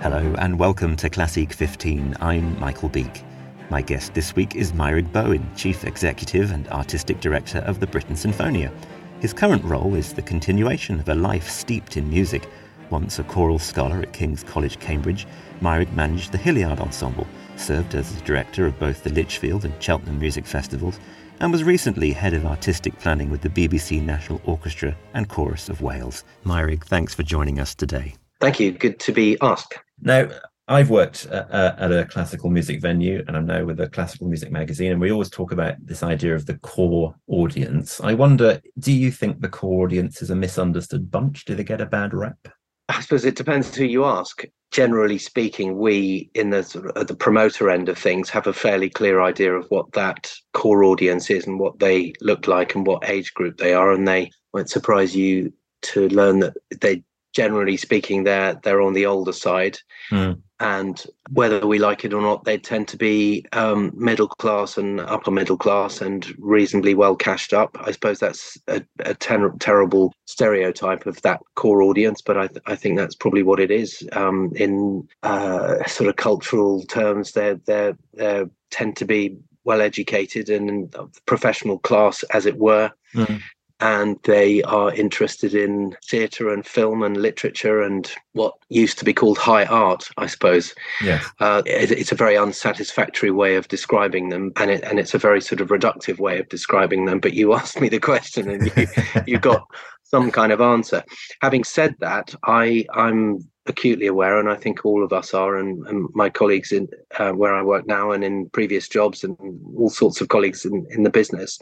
[0.00, 2.16] Hello and welcome to Classeek 15.
[2.20, 3.24] I'm Michael Beek.
[3.68, 8.14] My guest this week is Meurig Bowen, Chief Executive and Artistic Director of the Britten
[8.14, 8.72] Sinfonia.
[9.18, 12.48] His current role is the continuation of a life steeped in music.
[12.90, 15.26] Once a choral scholar at King's College, Cambridge,
[15.60, 17.26] Meurig managed the Hilliard Ensemble,
[17.56, 21.00] served as the director of both the Lichfield and Cheltenham Music Festivals,
[21.40, 25.82] and was recently head of artistic planning with the BBC National Orchestra and Chorus of
[25.82, 26.22] Wales.
[26.44, 28.14] Meurig, thanks for joining us today.
[28.40, 28.70] Thank you.
[28.70, 29.80] Good to be asked.
[30.00, 30.28] Now,
[30.68, 34.52] I've worked uh, at a classical music venue and I'm now with a classical music
[34.52, 38.00] magazine, and we always talk about this idea of the core audience.
[38.02, 41.46] I wonder, do you think the core audience is a misunderstood bunch?
[41.46, 42.48] Do they get a bad rep?
[42.90, 44.44] I suppose it depends who you ask.
[44.70, 46.62] Generally speaking, we in the
[47.06, 51.30] the promoter end of things have a fairly clear idea of what that core audience
[51.30, 54.68] is and what they look like and what age group they are, and they won't
[54.68, 57.02] surprise you to learn that they
[57.38, 59.78] generally speaking they're they're on the older side.
[60.10, 60.42] Mm.
[60.58, 65.00] and whether we like it or not they tend to be um, middle class and
[65.00, 67.76] upper middle class and reasonably well cashed up.
[67.80, 72.62] I suppose that's a, a ter- terrible stereotype of that core audience but i, th-
[72.66, 74.02] I think that's probably what it is.
[74.12, 80.48] Um, in uh, sort of cultural terms they're they're, they tend to be well educated
[80.50, 80.92] and
[81.26, 82.90] professional class as it were.
[83.14, 83.40] Mm
[83.80, 89.12] and they are interested in theatre and film and literature and what used to be
[89.12, 90.74] called high art, I suppose.
[91.02, 91.24] Yes.
[91.38, 95.18] Uh, it, it's a very unsatisfactory way of describing them, and it, and it's a
[95.18, 97.20] very sort of reductive way of describing them.
[97.20, 98.86] But you asked me the question, and you
[99.26, 99.64] you got
[100.08, 101.02] some kind of answer.
[101.42, 105.86] Having said that, I I'm acutely aware, and I think all of us are, and,
[105.86, 109.36] and my colleagues in uh, where I work now and in previous jobs, and
[109.76, 111.58] all sorts of colleagues in, in the business,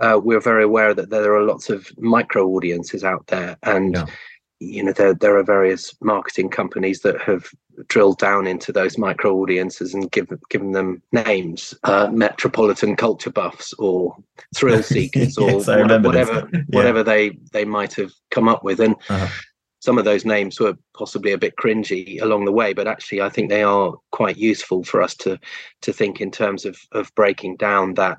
[0.00, 4.06] uh, we're very aware that there are lots of micro audiences out there, and yeah.
[4.60, 7.48] You know there there are various marketing companies that have
[7.88, 13.72] drilled down into those micro audiences and given given them names, uh, metropolitan culture buffs
[13.74, 14.16] or
[14.54, 16.60] thrill seekers or whatever yeah.
[16.68, 18.96] whatever they they might have come up with, and.
[19.08, 19.28] Uh-huh
[19.80, 23.28] some of those names were possibly a bit cringy along the way, but actually I
[23.28, 25.38] think they are quite useful for us to
[25.82, 28.16] to think in terms of of breaking down that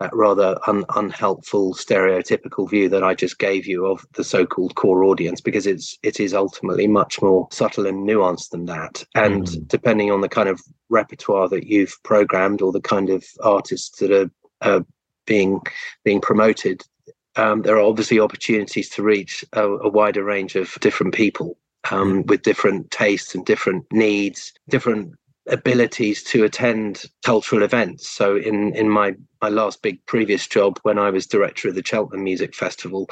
[0.00, 5.04] that rather un, unhelpful stereotypical view that I just gave you of the so-called core
[5.04, 9.68] audience because it's it is ultimately much more subtle and nuanced than that and mm.
[9.68, 14.12] depending on the kind of repertoire that you've programmed or the kind of artists that
[14.12, 14.30] are
[14.60, 14.80] uh,
[15.26, 15.60] being
[16.04, 16.82] being promoted
[17.36, 21.58] um, there are obviously opportunities to reach a, a wider range of different people
[21.90, 25.14] um, with different tastes and different needs, different
[25.48, 28.08] abilities to attend cultural events.
[28.08, 31.84] So in in my my last big previous job when I was director of the
[31.84, 33.08] Cheltenham Music Festival,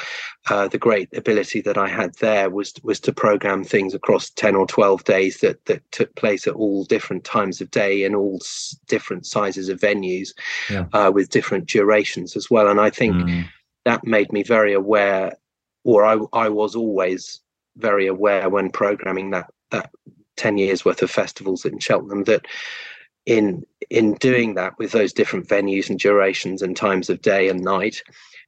[0.51, 4.55] uh, the great ability that I had there was was to program things across ten
[4.55, 8.39] or twelve days that that took place at all different times of day and all
[8.41, 10.31] s- different sizes of venues,
[10.71, 10.87] yeah.
[10.93, 12.69] uh, with different durations as well.
[12.69, 13.15] And I think.
[13.17, 13.45] Mm
[13.85, 15.37] that made me very aware,
[15.85, 17.41] or I, I was always
[17.77, 19.91] very aware when programming that that
[20.37, 22.47] 10 years worth of festivals in Cheltenham that
[23.27, 27.61] in in doing that with those different venues and durations and times of day and
[27.61, 28.03] night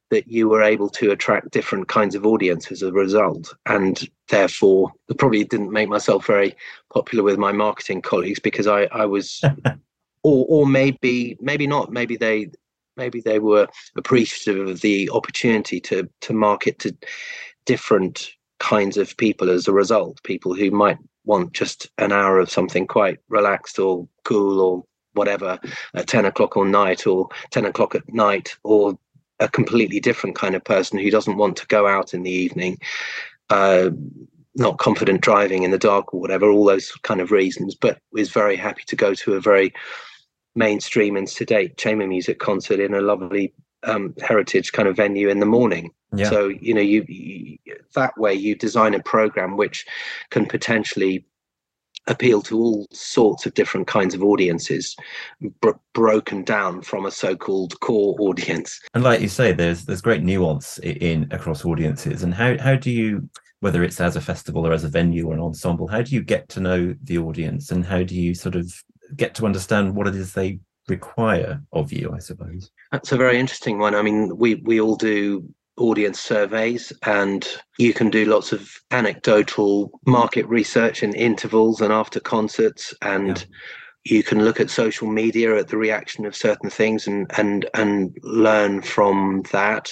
[0.09, 3.53] that you were able to attract different kinds of audience as a result.
[3.65, 6.55] And therefore probably didn't make myself very
[6.93, 9.41] popular with my marketing colleagues because I I was
[10.23, 11.91] or or maybe maybe not.
[11.91, 12.49] Maybe they
[12.95, 16.95] maybe they were appreciative of the opportunity to to market to
[17.65, 22.49] different kinds of people as a result people who might want just an hour of
[22.49, 24.83] something quite relaxed or cool or
[25.13, 25.59] whatever
[25.93, 28.97] at 10 o'clock on night or 10 o'clock at night or
[29.39, 32.77] a completely different kind of person who doesn't want to go out in the evening
[33.49, 33.89] uh,
[34.55, 38.29] not confident driving in the dark or whatever all those kind of reasons but is
[38.29, 39.73] very happy to go to a very
[40.55, 45.39] mainstream and sedate chamber music concert in a lovely um, heritage kind of venue in
[45.39, 45.91] the morning.
[46.15, 46.29] Yeah.
[46.29, 47.57] So you know, you, you,
[47.95, 49.85] that way you design a program which
[50.29, 51.25] can potentially
[52.07, 54.95] appeal to all sorts of different kinds of audiences,
[55.59, 58.79] bro- broken down from a so-called core audience.
[58.93, 62.23] And like you say, there's there's great nuance in, in across audiences.
[62.23, 63.29] And how how do you
[63.59, 66.21] whether it's as a festival or as a venue or an ensemble, how do you
[66.21, 68.71] get to know the audience and how do you sort of
[69.15, 72.71] get to understand what it is they require of you, I suppose.
[72.91, 73.95] That's a very interesting one.
[73.95, 75.47] I mean, we we all do
[75.77, 77.47] audience surveys and
[77.77, 83.45] you can do lots of anecdotal market research in intervals and after concerts and
[84.03, 84.15] yeah.
[84.17, 88.17] you can look at social media at the reaction of certain things and and and
[88.23, 89.91] learn from that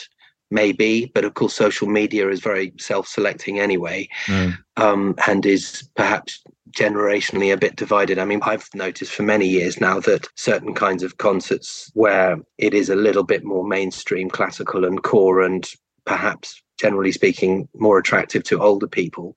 [0.52, 4.56] maybe but of course social media is very self-selecting anyway mm.
[4.78, 6.44] um, and is perhaps
[6.76, 8.20] generationally a bit divided.
[8.20, 12.74] I mean, I've noticed for many years now that certain kinds of concerts where it
[12.74, 15.66] is a little bit more mainstream, classical and core, and
[16.06, 19.36] perhaps generally speaking, more attractive to older people.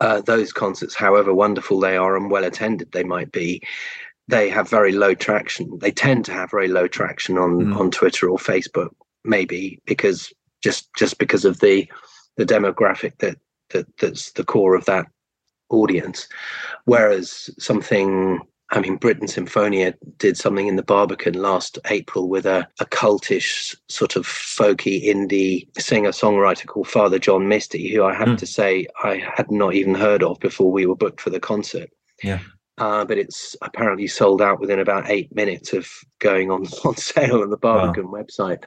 [0.00, 3.62] Uh, those concerts, however wonderful they are and well attended they might be,
[4.28, 5.78] they have very low traction.
[5.78, 7.76] They tend to have very low traction on mm.
[7.76, 8.90] on Twitter or Facebook,
[9.24, 10.32] maybe because
[10.62, 11.88] just just because of the
[12.36, 13.38] the demographic that
[13.70, 15.06] that that's the core of that
[15.70, 16.28] audience.
[16.84, 22.66] Whereas something I mean, Britten Sinfonia did something in the Barbican last April with a,
[22.80, 28.28] a cultish, sort of folky indie singer songwriter called Father John Misty, who I have
[28.28, 28.38] mm.
[28.38, 31.90] to say I had not even heard of before we were booked for the concert.
[32.24, 32.40] Yeah.
[32.78, 35.88] Uh, but it's apparently sold out within about eight minutes of
[36.18, 38.20] going on, on sale on the Barbican wow.
[38.20, 38.64] website.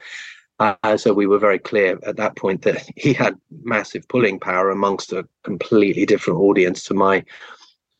[0.59, 4.69] Uh, so we were very clear at that point that he had massive pulling power
[4.69, 7.23] amongst a completely different audience to my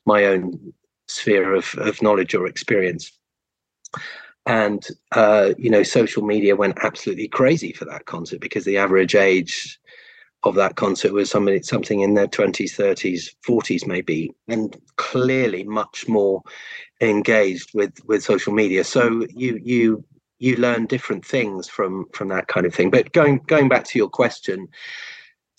[0.05, 0.73] my own
[1.07, 3.11] sphere of, of knowledge or experience.
[4.45, 9.15] And uh, you know, social media went absolutely crazy for that concert because the average
[9.15, 9.79] age
[10.43, 16.07] of that concert was somebody something in their 20s 30s 40s maybe and clearly much
[16.07, 16.41] more
[17.01, 20.03] engaged with with social media so you you
[20.39, 22.89] you learn different things from from that kind of thing.
[22.89, 24.67] But going going back to your question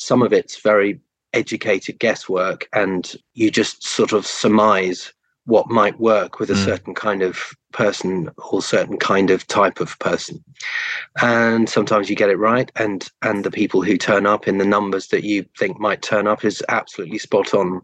[0.00, 0.98] some of it's very
[1.34, 5.12] educated guesswork and you just sort of surmise
[5.44, 6.64] what might work with a mm.
[6.64, 7.38] certain kind of
[7.72, 10.42] person or certain kind of type of person.
[11.20, 14.64] And sometimes you get it right and and the people who turn up in the
[14.64, 17.82] numbers that you think might turn up is absolutely spot on.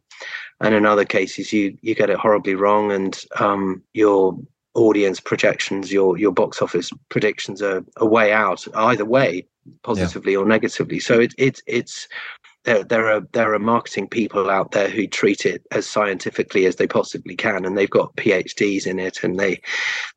[0.61, 4.39] And in other cases you you get it horribly wrong and um, your
[4.77, 9.47] audience projections your your box office predictions are a way out either way
[9.83, 10.39] positively yeah.
[10.39, 12.09] or negatively so it, it it's
[12.67, 16.77] there, there are there are marketing people out there who treat it as scientifically as
[16.77, 19.61] they possibly can, and they've got PhDs in it, and they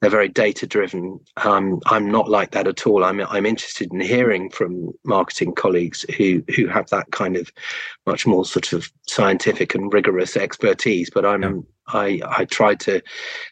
[0.02, 1.20] they're very data driven.
[1.38, 3.04] Um, I'm not like that at all.
[3.06, 7.52] I'm I'm interested in hearing from marketing colleagues who who have that kind of
[8.08, 11.12] much more sort of scientific and rigorous expertise.
[11.12, 11.52] But I'm yeah.
[11.88, 13.00] I I try to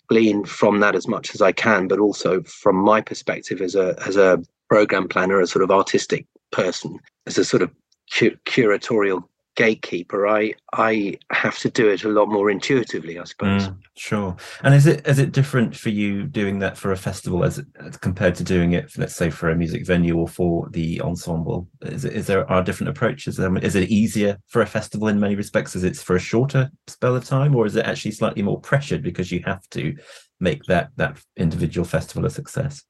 [0.08, 3.96] glean from that as much as I can, but also from my perspective as a
[4.08, 6.98] as a program planner, a sort of artistic person,
[7.28, 7.72] as a sort of
[8.12, 9.24] curatorial
[9.58, 13.68] gatekeeper i i have to do it a lot more intuitively i suppose.
[13.68, 14.36] Mm, sure.
[14.64, 17.98] And is it is it different for you doing that for a festival as, as
[17.98, 21.68] compared to doing it let's say for a music venue or for the ensemble?
[21.82, 23.40] Is, it, is there are different approaches?
[23.40, 25.76] Um, is it easier for a festival in many respects?
[25.76, 29.02] As it's for a shorter spell of time or is it actually slightly more pressured
[29.02, 29.96] because you have to
[30.40, 32.84] make that that individual festival a success?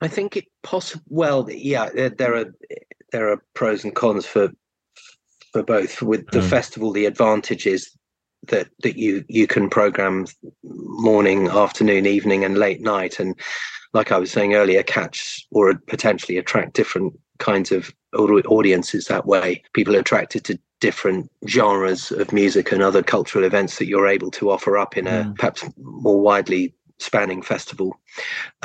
[0.00, 1.04] I think it possible.
[1.08, 2.52] Well, yeah, there are
[3.16, 4.50] there are pros and cons for
[5.52, 6.02] for both.
[6.02, 6.50] With the mm.
[6.50, 7.90] festival, the advantage is
[8.48, 10.26] that that you you can program
[10.62, 13.34] morning, afternoon, evening, and late night, and
[13.94, 19.62] like I was saying earlier, catch or potentially attract different kinds of audiences that way.
[19.72, 24.30] People are attracted to different genres of music and other cultural events that you're able
[24.32, 25.36] to offer up in a mm.
[25.36, 27.98] perhaps more widely spanning festival.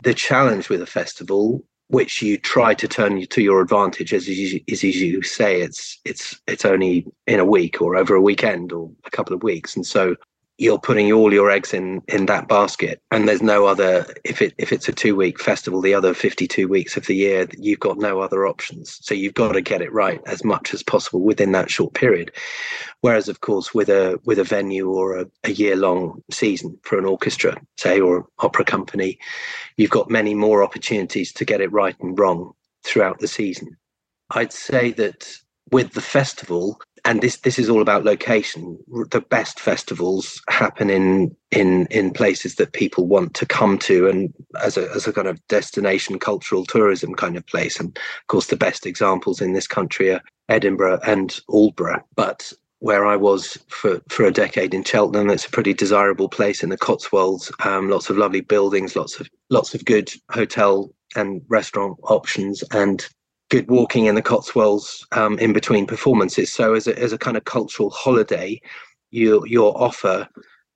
[0.04, 4.62] The challenge with a festival which you try to turn to your advantage as you,
[4.72, 8.90] as you say it's it's it's only in a week or over a weekend or
[9.06, 9.76] a couple of weeks.
[9.76, 10.16] And so
[10.62, 13.02] you're putting all your eggs in in that basket.
[13.10, 16.68] And there's no other if it if it's a two week festival the other 52
[16.68, 19.00] weeks of the year you've got no other options.
[19.02, 22.32] So you've got to get it right as much as possible within that short period.
[23.02, 27.00] Whereas of course with a with a venue or a, a year long season for
[27.00, 29.18] an orchestra say or opera company
[29.78, 32.54] you've got many more opportunities to get it right and wrong
[32.84, 33.76] throughout the season.
[34.30, 35.28] I'd say that
[35.72, 38.78] with the festival and this this is all about location
[39.12, 44.34] the best festivals happen in in in places that people want to come to and
[44.62, 48.48] as a as a kind of destination cultural tourism kind of place and of course
[48.48, 54.02] the best examples in this country are edinburgh and aldeburgh but where I was for,
[54.10, 55.30] for a decade in Cheltenham.
[55.30, 57.52] It's a pretty desirable place in the Cotswolds.
[57.64, 63.08] Um, lots of lovely buildings, lots of lots of good hotel and restaurant options, and
[63.52, 66.52] good walking in the Cotswolds um, in between performances.
[66.52, 68.62] So as a, as a kind of cultural holiday,
[69.12, 70.28] you, your offer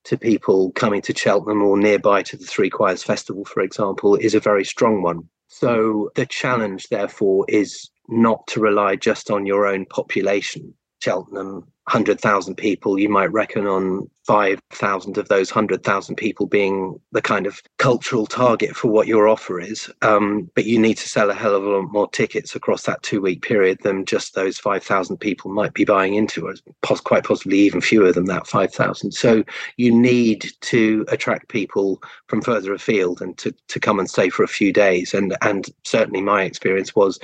[0.04, 4.36] to people coming to Cheltenham or nearby to the Three Choirs Festival, for example, is
[4.36, 5.28] a very strong one.
[5.48, 10.74] So the challenge, therefore, is not to rely just on your own population
[11.06, 17.46] Cheltenham, 100,000 people, you might reckon on 5,000 of those 100,000 people being the kind
[17.46, 19.88] of cultural target for what your offer is.
[20.02, 23.04] Um, but you need to sell a hell of a lot more tickets across that
[23.04, 27.60] two week period than just those 5,000 people might be buying into, or quite possibly
[27.60, 29.12] even fewer than that 5,000.
[29.12, 29.44] So
[29.78, 34.42] you need to attract people from further afield and to, to come and stay for
[34.42, 35.14] a few days.
[35.14, 37.20] And, and certainly my experience was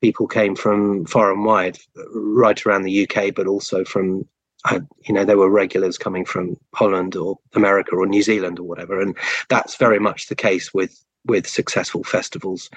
[0.00, 1.78] people came from far and wide,
[2.14, 4.26] right around the UK, but also from,
[4.64, 8.64] uh, you know, there were regulars coming from Holland or America or New Zealand or
[8.64, 9.16] whatever, and
[9.48, 12.70] that's very much the case with with successful festivals,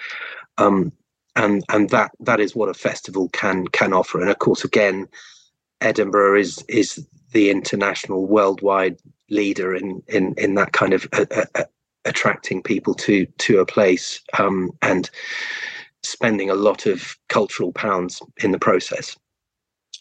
[0.58, 0.92] um,
[1.36, 4.20] and and that that is what a festival can can offer.
[4.20, 5.08] And of course, again,
[5.80, 8.98] Edinburgh is is the international, worldwide
[9.30, 11.64] leader in in in that kind of uh, uh, uh
[12.06, 14.22] attracting people to to a place.
[14.38, 15.10] Um, and
[16.04, 19.16] spending a lot of cultural pounds in the process.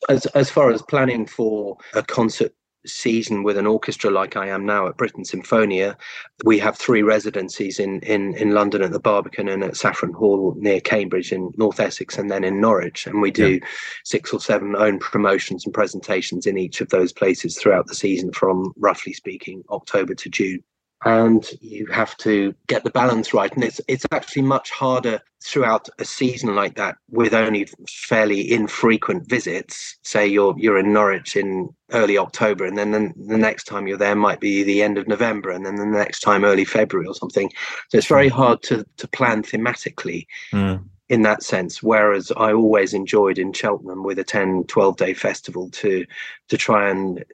[0.08, 2.54] As as far as planning for a concert
[2.86, 5.96] season with an orchestra like I am now at Britten Sinfonia,
[6.44, 10.54] we have three residencies in in in London at the Barbican and at Saffron Hall
[10.58, 13.06] near Cambridge in North Essex and then in Norwich.
[13.06, 13.66] And we do yeah.
[14.04, 18.32] six or seven own promotions and presentations in each of those places throughout the season
[18.32, 20.64] from roughly speaking October to June
[21.04, 23.52] and you have to get the balance right.
[23.54, 29.26] And it's it's actually much harder throughout a season like that with only fairly infrequent
[29.26, 29.96] visits.
[30.02, 33.96] Say you're you're in Norwich in early October and then the, the next time you're
[33.96, 37.14] there might be the end of November and then the next time early February or
[37.14, 37.50] something.
[37.88, 40.84] So it's very hard to to plan thematically mm.
[41.08, 45.70] in that sense whereas I always enjoyed in Cheltenham with a 10 12 day festival
[45.70, 46.04] to
[46.48, 47.24] to try and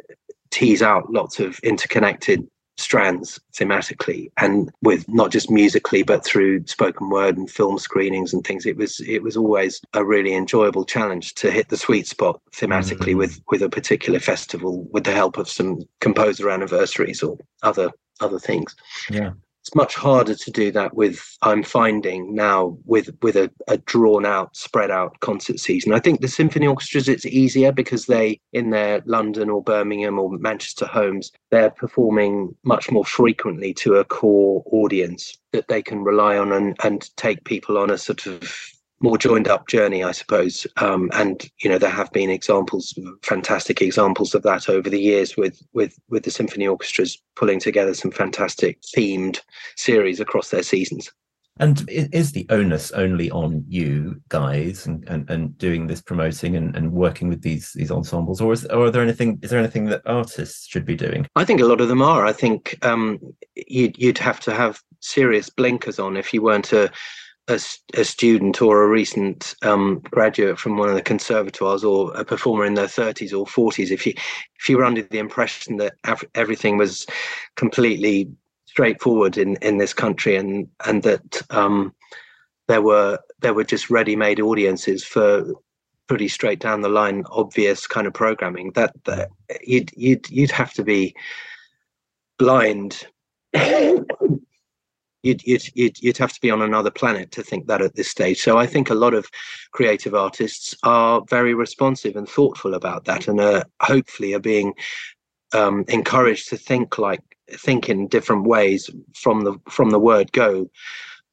[0.50, 7.08] tease out lots of interconnected strands thematically and with not just musically but through spoken
[7.08, 11.34] word and film screenings and things it was it was always a really enjoyable challenge
[11.34, 13.18] to hit the sweet spot thematically mm-hmm.
[13.18, 17.90] with with a particular festival with the help of some composer anniversaries or other
[18.20, 18.76] other things
[19.10, 19.32] yeah
[19.66, 24.24] it's much harder to do that with i'm finding now with with a, a, drawn
[24.24, 25.92] out spread out concert season.
[25.92, 30.30] I think the symphony orchestras it's easier because they in their london or birmingham or
[30.38, 36.36] manchester homes they're performing much more frequently to a core audience that they can rely
[36.36, 38.70] on and, and take people on a sort of
[39.00, 40.66] more joined up journey, I suppose.
[40.76, 45.36] Um, and you know, there have been examples, fantastic examples of that over the years
[45.36, 49.40] with with with the symphony orchestras pulling together some fantastic themed
[49.76, 51.10] series across their seasons.
[51.58, 56.76] And is the onus only on you guys and, and, and doing this promoting and,
[56.76, 59.86] and working with these these ensembles, or is or are there anything is there anything
[59.86, 61.26] that artists should be doing?
[61.34, 62.26] I think a lot of them are.
[62.26, 63.18] I think um,
[63.54, 66.90] you'd you'd have to have serious blinkers on if you weren't a
[67.48, 67.60] a,
[67.94, 72.64] a student or a recent um, graduate from one of the conservatoires or a performer
[72.64, 74.14] in their 30s or 40s if you
[74.58, 75.94] if you were under the impression that
[76.34, 77.06] everything was
[77.54, 78.28] completely
[78.66, 81.94] straightforward in in this country and and that um,
[82.68, 85.54] there were there were just ready-made audiences for
[86.08, 89.30] pretty straight down the line obvious kind of programming that, that
[89.62, 91.14] you'd you'd you'd have to be
[92.38, 93.06] blind
[95.26, 98.10] you'd, you'd, you'd, you'd have to be on another planet to think that at this
[98.10, 98.40] stage.
[98.40, 99.28] So I think a lot of
[99.72, 104.74] creative artists are very responsive and thoughtful about that, and are, hopefully are being
[105.52, 110.70] um, encouraged to think like think in different ways from the from the word go,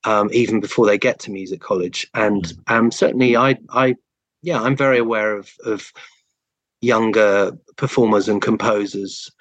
[0.04, 2.08] um, even before they get to music college.
[2.14, 2.76] And mm.
[2.76, 3.96] um, certainly, I I
[4.42, 5.92] yeah, I'm very aware of of
[6.82, 9.32] younger performers and composers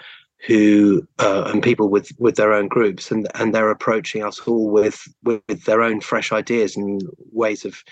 [0.46, 4.68] who uh, and people with with their own groups and and they're approaching us all
[4.68, 7.82] with with their own fresh ideas and ways of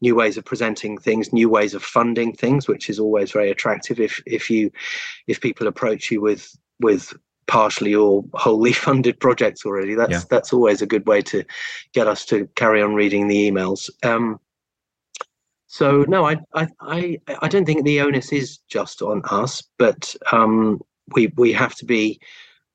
[0.00, 4.00] new ways of presenting things new ways of funding things which is always very attractive
[4.00, 4.70] if if you
[5.26, 7.12] if people approach you with with
[7.46, 10.22] partially or wholly funded projects already that's yeah.
[10.30, 11.44] that's always a good way to
[11.92, 14.40] get us to carry on reading the emails um,
[15.66, 20.16] so no I, I i i don't think the onus is just on us but
[20.32, 20.80] um
[21.14, 22.20] we we have to be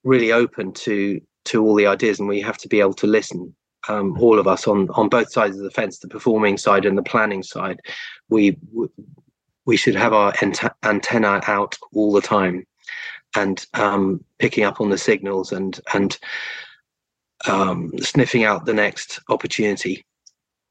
[0.03, 3.53] really open to to all the ideas and we have to be able to listen
[3.89, 6.97] um, all of us on on both sides of the fence the performing side and
[6.97, 7.79] the planning side
[8.29, 8.57] we
[9.65, 10.33] we should have our
[10.83, 12.65] antenna out all the time
[13.35, 16.17] and um, picking up on the signals and and
[17.47, 20.05] um, sniffing out the next opportunity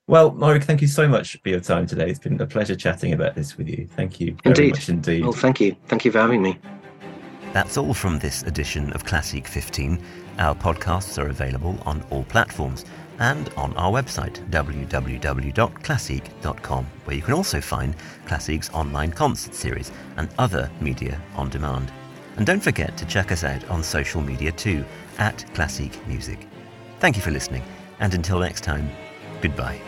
[0.09, 2.11] well, Meurig, thank you so much for your time today.
[2.11, 3.87] It's been a pleasure chatting about this with you.
[3.87, 4.75] Thank you very indeed.
[4.75, 5.23] much indeed.
[5.23, 5.77] Well, thank you.
[5.87, 6.59] Thank you for having me.
[7.53, 10.03] That's all from this edition of Classeek 15.
[10.39, 12.87] Our podcasts are available on all platforms,
[13.19, 17.95] and on our website, www.classeek.com, where you can also find
[18.27, 21.93] Classeek's online concert series and other media on demand.
[22.37, 24.87] And don't forget to check us out on social media too,
[25.19, 26.49] at Classeek Music.
[27.01, 27.63] Thank you for listening,
[28.01, 28.91] and until next time,
[29.43, 29.79] goodbye.